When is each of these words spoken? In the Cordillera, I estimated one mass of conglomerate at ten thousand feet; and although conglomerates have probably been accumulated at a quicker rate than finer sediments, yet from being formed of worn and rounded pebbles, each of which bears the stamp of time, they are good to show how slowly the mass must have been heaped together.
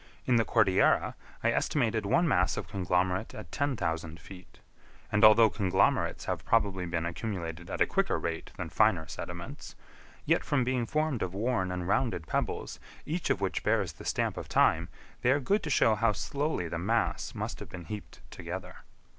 In 0.25 0.37
the 0.37 0.45
Cordillera, 0.45 1.13
I 1.43 1.51
estimated 1.51 2.07
one 2.07 2.27
mass 2.27 2.57
of 2.57 2.67
conglomerate 2.67 3.35
at 3.35 3.51
ten 3.51 3.77
thousand 3.77 4.19
feet; 4.19 4.59
and 5.11 5.23
although 5.23 5.47
conglomerates 5.51 6.25
have 6.25 6.43
probably 6.43 6.87
been 6.87 7.05
accumulated 7.05 7.69
at 7.69 7.81
a 7.81 7.85
quicker 7.85 8.17
rate 8.17 8.49
than 8.57 8.69
finer 8.69 9.07
sediments, 9.07 9.75
yet 10.25 10.43
from 10.43 10.63
being 10.63 10.87
formed 10.87 11.21
of 11.21 11.35
worn 11.35 11.71
and 11.71 11.87
rounded 11.87 12.25
pebbles, 12.25 12.79
each 13.05 13.29
of 13.29 13.41
which 13.41 13.61
bears 13.61 13.91
the 13.93 14.03
stamp 14.03 14.37
of 14.37 14.49
time, 14.49 14.89
they 15.21 15.29
are 15.29 15.39
good 15.39 15.61
to 15.61 15.69
show 15.69 15.93
how 15.93 16.13
slowly 16.13 16.67
the 16.67 16.79
mass 16.79 17.35
must 17.35 17.59
have 17.59 17.69
been 17.69 17.85
heaped 17.85 18.21
together. 18.31 18.77